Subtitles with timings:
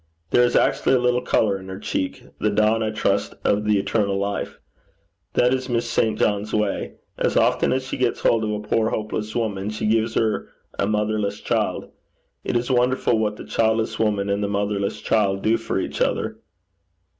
[0.31, 3.77] There is actually a little colour in her cheek the dawn, I trust, of the
[3.77, 4.57] eternal life.
[5.33, 6.17] That is Miss St.
[6.17, 6.95] John's way.
[7.19, 10.47] As often as she gets hold of a poor hopeless woman, she gives her
[10.79, 11.91] a motherless child.
[12.43, 16.37] It is wonderful what the childless woman and motherless child do for each other.'